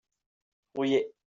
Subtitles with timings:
[0.75, 1.13] Rouillé.